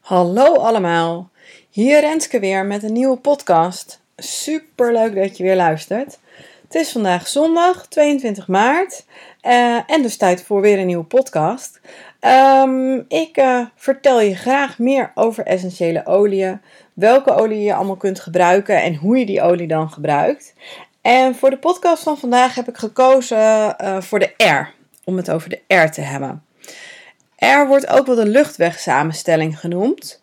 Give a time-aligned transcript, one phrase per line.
[0.00, 1.30] Hallo allemaal,
[1.70, 4.00] hier Renske weer met een nieuwe podcast.
[4.16, 6.18] Super leuk dat je weer luistert.
[6.62, 9.04] Het is vandaag zondag 22 maart
[9.42, 11.80] uh, en dus tijd voor weer een nieuwe podcast.
[12.64, 16.60] Um, ik uh, vertel je graag meer over essentiële oliën,
[16.92, 20.54] welke olie je allemaal kunt gebruiken en hoe je die olie dan gebruikt.
[21.00, 24.74] En voor de podcast van vandaag heb ik gekozen uh, voor de R,
[25.04, 26.44] om het over de R te hebben.
[27.40, 30.20] R wordt ook wel de luchtwegsamenstelling genoemd.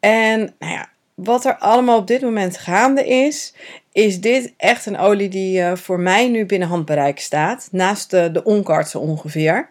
[0.00, 3.54] En nou ja, wat er allemaal op dit moment gaande is,
[3.92, 7.68] is dit echt een olie die uh, voor mij nu binnen handbereik staat.
[7.70, 8.44] Naast de, de
[8.98, 9.68] ongeveer.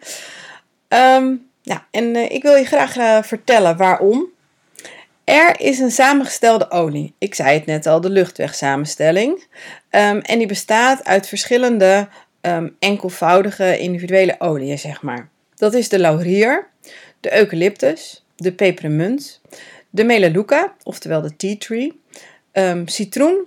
[0.88, 4.26] Um, ja, en uh, ik wil je graag uh, vertellen waarom.
[5.24, 7.14] R is een samengestelde olie.
[7.18, 9.46] Ik zei het net al, de luchtwegsamenstelling.
[9.90, 12.08] Um, en die bestaat uit verschillende
[12.40, 15.28] um, enkelvoudige individuele oliën, zeg maar.
[15.54, 16.68] Dat is de laurier,
[17.20, 19.40] de eucalyptus, de pepermunt,
[19.90, 22.00] de melaleuca, oftewel de tea tree,
[22.52, 23.44] um, citroen,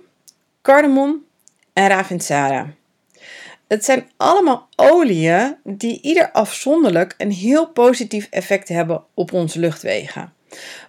[0.62, 1.24] cardamom
[1.72, 2.74] en ravintsara.
[3.66, 10.32] Het zijn allemaal oliën die ieder afzonderlijk een heel positief effect hebben op onze luchtwegen.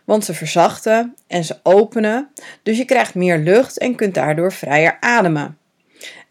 [0.03, 2.29] Want ze verzachten en ze openen,
[2.63, 5.57] dus je krijgt meer lucht en kunt daardoor vrijer ademen.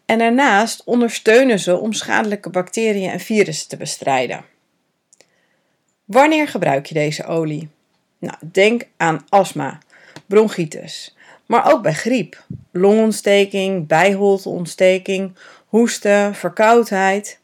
[0.05, 4.45] En daarnaast ondersteunen ze om schadelijke bacteriën en virussen te bestrijden.
[6.05, 7.69] Wanneer gebruik je deze olie?
[8.17, 9.79] Nou, denk aan astma,
[10.25, 17.39] bronchitis, maar ook bij griep, longontsteking, bijholteontsteking, hoesten, verkoudheid.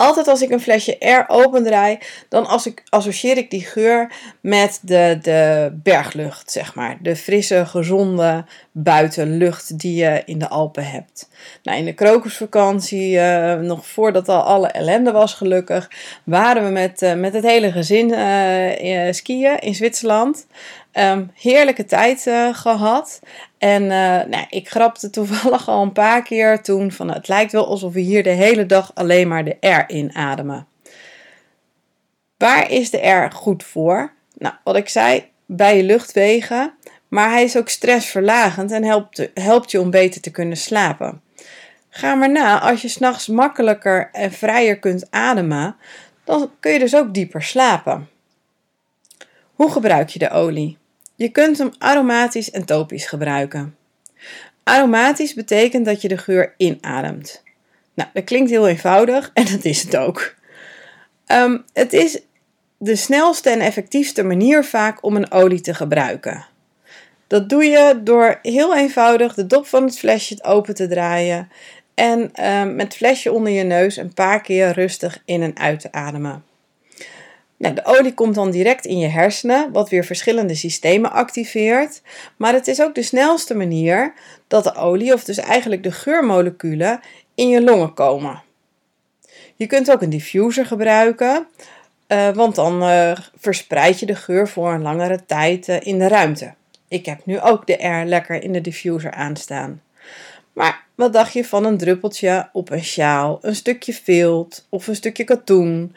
[0.00, 2.46] Altijd als ik een flesje R opendraai, dan
[2.88, 6.98] associeer ik die geur met de, de berglucht, zeg maar.
[7.02, 11.28] De frisse, gezonde buitenlucht die je in de Alpen hebt.
[11.62, 15.90] Nou, in de krokusvakantie, uh, nog voordat al alle ellende was gelukkig,
[16.24, 20.46] waren we met, uh, met het hele gezin uh, skiën in Zwitserland.
[20.98, 23.20] Um, heerlijke tijd gehad.
[23.58, 23.86] En
[24.28, 28.00] nou, ik grapte toevallig al een paar keer toen van het lijkt wel alsof we
[28.00, 30.66] hier de hele dag alleen maar de R inademen.
[32.36, 34.12] Waar is de R goed voor?
[34.34, 36.74] Nou, wat ik zei, bij je luchtwegen.
[37.08, 41.22] Maar hij is ook stressverlagend en helpt, helpt je om beter te kunnen slapen.
[41.88, 45.76] Ga maar na, als je s'nachts makkelijker en vrijer kunt ademen,
[46.24, 48.08] dan kun je dus ook dieper slapen.
[49.54, 50.77] Hoe gebruik je de olie?
[51.18, 53.76] Je kunt hem aromatisch en topisch gebruiken.
[54.62, 57.42] Aromatisch betekent dat je de geur inademt.
[57.94, 60.34] Nou, dat klinkt heel eenvoudig en dat is het ook.
[61.26, 62.20] Um, het is
[62.76, 66.46] de snelste en effectiefste manier vaak om een olie te gebruiken.
[67.26, 71.48] Dat doe je door heel eenvoudig de dop van het flesje open te draaien
[71.94, 75.80] en uh, met het flesje onder je neus een paar keer rustig in en uit
[75.80, 76.44] te ademen.
[77.58, 82.02] Nou, de olie komt dan direct in je hersenen, wat weer verschillende systemen activeert.
[82.36, 84.12] Maar het is ook de snelste manier
[84.46, 87.00] dat de olie, of dus eigenlijk de geurmoleculen,
[87.34, 88.42] in je longen komen.
[89.56, 91.46] Je kunt ook een diffuser gebruiken,
[92.08, 96.08] uh, want dan uh, verspreid je de geur voor een langere tijd uh, in de
[96.08, 96.54] ruimte.
[96.88, 99.82] Ik heb nu ook de R lekker in de diffuser aanstaan.
[100.52, 104.94] Maar wat dacht je van een druppeltje op een sjaal, een stukje vilt of een
[104.94, 105.94] stukje katoen?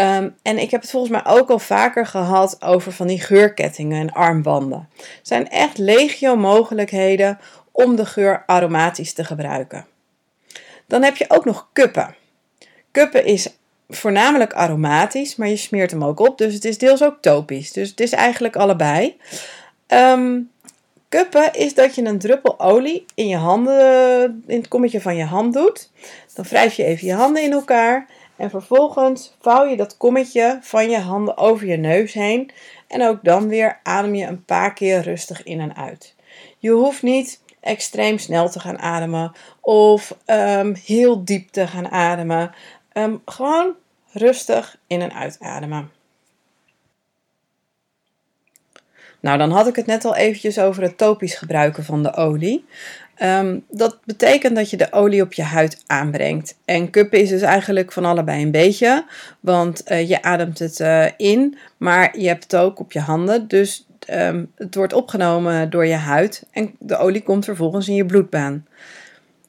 [0.00, 4.00] Um, en ik heb het volgens mij ook al vaker gehad over van die geurkettingen
[4.00, 4.88] en armbanden.
[4.96, 7.38] Er zijn echt legio mogelijkheden
[7.72, 9.86] om de geur aromatisch te gebruiken.
[10.86, 12.14] Dan heb je ook nog kuppen.
[12.90, 13.48] Kuppen is
[13.88, 17.72] voornamelijk aromatisch, maar je smeert hem ook op, dus het is deels ook topisch.
[17.72, 19.16] Dus het is eigenlijk allebei.
[19.86, 20.50] Um,
[21.08, 25.24] kuppen is dat je een druppel olie in je handen, in het kommetje van je
[25.24, 25.90] hand doet.
[26.34, 28.06] Dan wrijf je even je handen in elkaar
[28.40, 32.50] en vervolgens vouw je dat kommetje van je handen over je neus heen.
[32.88, 36.14] En ook dan weer adem je een paar keer rustig in en uit.
[36.58, 42.54] Je hoeft niet extreem snel te gaan ademen of um, heel diep te gaan ademen.
[42.92, 43.74] Um, gewoon
[44.12, 45.90] rustig in en uitademen.
[49.20, 52.66] Nou, dan had ik het net al eventjes over het topisch gebruiken van de olie.
[53.22, 56.56] Um, dat betekent dat je de olie op je huid aanbrengt.
[56.64, 59.04] En kuppen is dus eigenlijk van allebei een beetje,
[59.40, 63.48] want uh, je ademt het uh, in, maar je hebt het ook op je handen.
[63.48, 68.06] Dus um, het wordt opgenomen door je huid en de olie komt vervolgens in je
[68.06, 68.66] bloedbaan.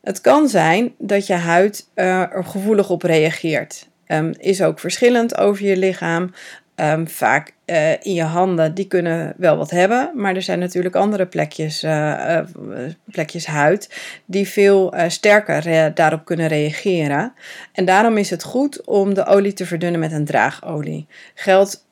[0.02, 3.90] Het kan zijn dat je huid uh, er gevoelig op reageert.
[4.08, 6.34] Um, is ook verschillend over je lichaam.
[6.76, 10.12] Um, vaak uh, in je handen, die kunnen wel wat hebben.
[10.16, 13.90] Maar er zijn natuurlijk andere plekjes, uh, uh, plekjes huid
[14.26, 17.34] die veel sterker daarop kunnen reageren.
[17.74, 21.08] En daarom is het goed om de olie te verdunnen met een draagolie.
[21.34, 21.86] Geldt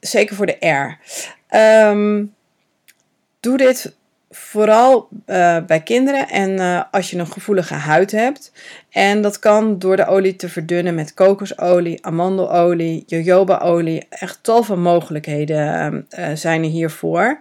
[0.00, 0.98] zeker voor de R.
[1.48, 2.24] Ehm,
[3.40, 3.96] doe dit
[4.36, 8.52] vooral uh, bij kinderen en uh, als je een gevoelige huid hebt.
[8.90, 14.06] En dat kan door de olie te verdunnen met kokosolie, amandelolie, jojobaolie.
[14.08, 17.38] Echt tal van mogelijkheden uh, zijn er hiervoor.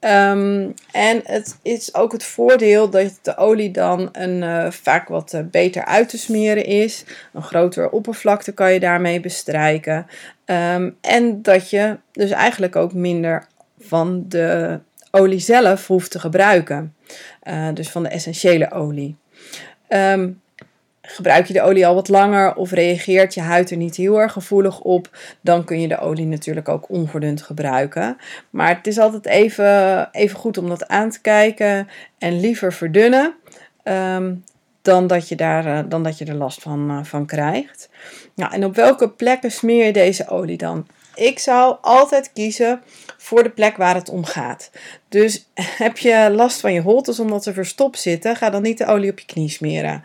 [0.00, 5.84] Um, en het is ook het voordeel dat de olie dan een, vaak wat beter
[5.84, 7.04] uit te smeren is.
[7.32, 10.06] Een grotere oppervlakte kan je daarmee bestrijken.
[10.44, 13.46] Um, en dat je dus eigenlijk ook minder
[13.78, 14.78] van de
[15.10, 16.94] olie zelf hoeft te gebruiken.
[17.42, 19.16] Uh, dus van de essentiële olie.
[19.88, 20.40] Um,
[21.02, 24.32] gebruik je de olie al wat langer of reageert je huid er niet heel erg
[24.32, 28.16] gevoelig op, dan kun je de olie natuurlijk ook onverdund gebruiken.
[28.50, 31.88] Maar het is altijd even, even goed om dat aan te kijken
[32.18, 33.34] en liever verdunnen.
[33.84, 34.44] Um,
[34.82, 37.88] dan dat je, daar, uh, dan dat je er last van, uh, van krijgt.
[38.38, 40.86] Nou, en op welke plekken smeer je deze olie dan?
[41.14, 42.80] Ik zou altijd kiezen
[43.16, 44.70] voor de plek waar het om gaat.
[45.08, 45.48] Dus
[45.84, 49.10] heb je last van je holtes omdat ze verstopt zitten, ga dan niet de olie
[49.10, 50.02] op je knie smeren.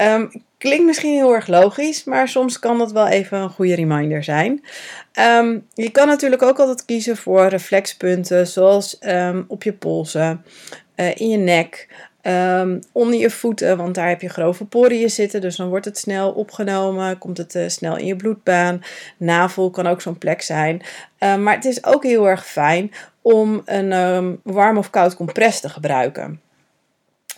[0.00, 4.24] Um, klinkt misschien heel erg logisch, maar soms kan dat wel even een goede reminder
[4.24, 4.64] zijn.
[5.18, 10.44] Um, je kan natuurlijk ook altijd kiezen voor reflexpunten, zoals um, op je polsen,
[10.96, 11.88] uh, in je nek,
[12.26, 12.80] Um,
[13.12, 17.18] je voeten, want daar heb je grove poriën zitten, dus dan wordt het snel opgenomen,
[17.18, 18.82] komt het uh, snel in je bloedbaan.
[19.16, 20.82] Navel kan ook zo'n plek zijn.
[21.18, 22.92] Um, maar het is ook heel erg fijn
[23.22, 26.40] om een um, warm of koud compress te gebruiken.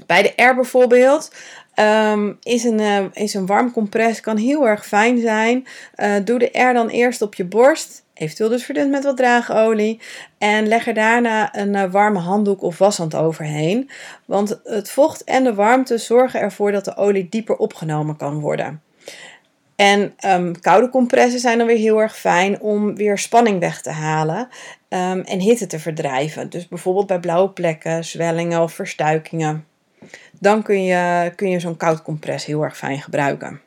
[0.06, 1.32] Bij de R bijvoorbeeld
[2.42, 5.66] is, een, uh, is een warm compress kan heel erg fijn zijn.
[5.96, 10.00] Uh, doe de R dan eerst op je borst Eventueel dus verdund met wat draagolie.
[10.38, 13.90] En leg er daarna een uh, warme handdoek of washand overheen.
[14.24, 18.82] Want het vocht en de warmte zorgen ervoor dat de olie dieper opgenomen kan worden.
[19.76, 23.90] En um, koude compressen zijn dan weer heel erg fijn om weer spanning weg te
[23.90, 24.48] halen
[24.88, 26.50] um, en hitte te verdrijven.
[26.50, 29.66] Dus bijvoorbeeld bij blauwe plekken, zwellingen of verstuikingen.
[30.40, 33.60] Dan kun je, kun je zo'n koud compress heel erg fijn gebruiken.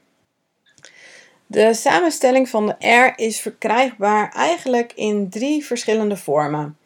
[1.51, 6.77] De samenstelling van de R is verkrijgbaar eigenlijk in drie verschillende vormen.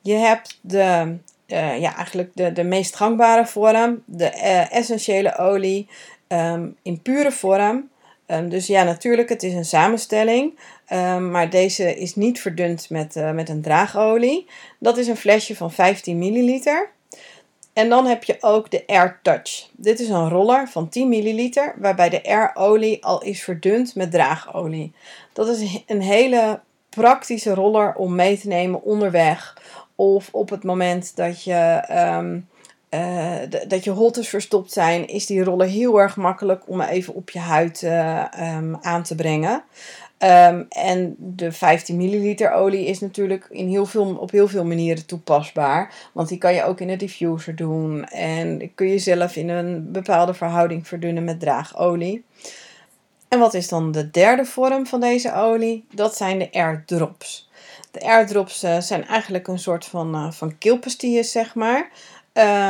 [0.00, 1.16] Je hebt de,
[1.46, 5.88] uh, ja, eigenlijk de, de meest gangbare vorm, de uh, essentiële olie
[6.28, 7.90] um, in pure vorm.
[8.26, 10.58] Um, dus ja, natuurlijk, het is een samenstelling,
[10.92, 14.46] um, maar deze is niet verdund met, uh, met een draagolie.
[14.78, 16.90] Dat is een flesje van 15 milliliter.
[17.72, 19.68] En dan heb je ook de Air Touch.
[19.72, 24.10] Dit is een roller van 10 milliliter, waarbij de Air olie al is verdund met
[24.10, 24.92] draagolie.
[25.32, 29.56] Dat is een hele praktische roller om mee te nemen onderweg
[29.94, 31.84] of op het moment dat je,
[32.18, 32.48] um,
[32.90, 33.34] uh,
[33.68, 37.38] dat je holtes verstopt zijn, is die roller heel erg makkelijk om even op je
[37.38, 38.24] huid uh,
[38.56, 39.64] um, aan te brengen.
[40.24, 45.06] Um, en de 15 milliliter olie is natuurlijk in heel veel, op heel veel manieren
[45.06, 45.94] toepasbaar.
[46.12, 48.04] Want die kan je ook in een diffuser doen.
[48.04, 52.24] En kun je zelf in een bepaalde verhouding verdunnen met draagolie.
[53.28, 55.84] En wat is dan de derde vorm van deze olie?
[55.94, 57.50] Dat zijn de airdrops.
[57.90, 61.90] De airdrops uh, zijn eigenlijk een soort van, uh, van keelpastilles, zeg maar.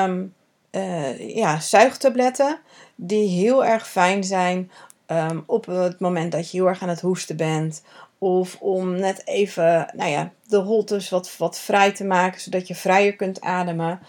[0.05, 0.35] Um,
[0.71, 2.59] uh, ja, zuigtabletten
[2.95, 4.71] die heel erg fijn zijn
[5.13, 7.83] um, op het moment dat je heel erg aan het hoesten bent.
[8.19, 12.75] Of om net even nou ja, de holtes wat, wat vrij te maken, zodat je
[12.75, 14.01] vrijer kunt ademen.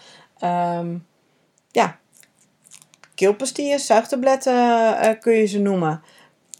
[0.44, 1.06] Um,
[1.70, 1.98] ja,
[3.14, 6.02] keelpastilles, zuigtabletten uh, kun je ze noemen.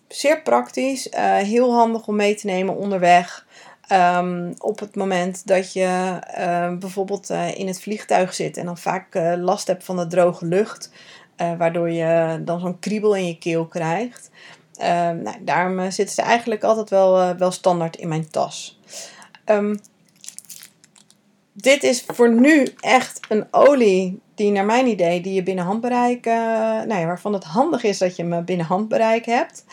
[0.09, 3.47] Zeer praktisch, uh, heel handig om mee te nemen onderweg.
[3.93, 9.15] Um, op het moment dat je uh, bijvoorbeeld in het vliegtuig zit en dan vaak
[9.37, 10.91] last hebt van de droge lucht,
[11.37, 14.31] waardoor je dan zo'n kriebel in je keel krijgt.
[15.23, 18.81] nou, daarom zitten ze eigenlijk altijd wel, wel standaard in mijn tas.
[19.47, 19.79] Um,
[21.53, 26.25] dit is voor nu echt een olie die naar mijn idee die je binnen handbereik,
[26.25, 29.65] nou ja, waarvan het handig is dat je hem binnen handbereik hebt.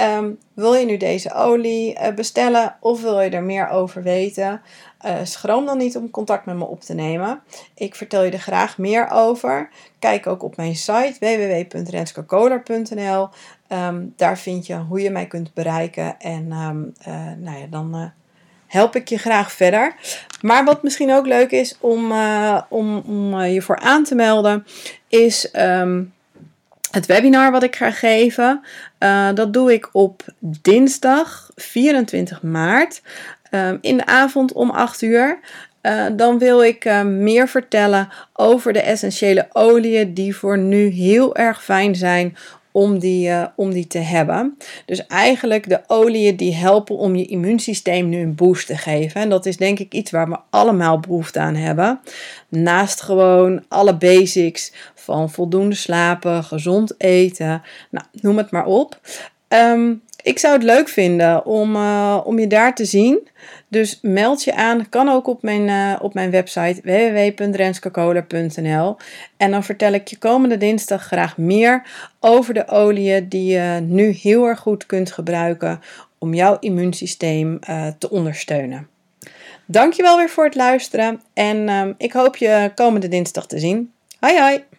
[0.00, 4.62] Um, wil je nu deze olie uh, bestellen of wil je er meer over weten?
[5.06, 7.40] Uh, schroom dan niet om contact met me op te nemen.
[7.74, 9.68] Ik vertel je er graag meer over.
[9.98, 13.22] Kijk ook op mijn site www.renskakoler.nl.
[13.22, 13.28] Um,
[13.68, 16.20] ehm, daar vind je hoe je mij kunt bereiken.
[16.20, 18.12] En um, uh, nou ja, dan
[18.66, 19.94] help ik je graag verder.
[20.40, 22.12] Maar wat misschien ook leuk is om,
[22.68, 24.66] om, om je voor aan te melden,
[25.08, 25.48] is
[26.90, 28.64] het webinar wat ik ga geven,
[29.34, 33.02] dat doe ik op dinsdag 24 maart
[33.80, 35.38] in de avond om 8 uur.
[35.82, 41.64] Uh, dan wil ik meer vertellen over de essentiële oliën die voor nu heel erg
[41.64, 42.36] fijn zijn
[42.76, 44.58] om die, uh, om die te hebben.
[44.86, 49.20] Dus eigenlijk de oliën die helpen om je immuunsysteem nu een boost te geven.
[49.20, 52.00] En dat is denk ik iets waar we allemaal behoefte aan hebben.
[52.48, 59.00] Naast gewoon alle basics van voldoende slapen, gezond eten, nou, noem het maar op.
[59.48, 63.28] Um, ik zou het leuk vinden om, uh, om je daar te zien.
[63.68, 64.88] Dus meld je aan.
[64.88, 68.96] Kan ook op mijn, uh, op mijn website www.renskakoler.nl.
[69.36, 71.82] En dan vertel ik je komende dinsdag graag meer
[72.20, 75.80] over de oliën die je nu heel erg goed kunt gebruiken
[76.18, 78.88] om jouw immuunsysteem uh, te ondersteunen.
[79.66, 83.92] Dankjewel weer voor het luisteren en ik hoop je komende dinsdag te zien.
[84.20, 84.73] Hoi hoi!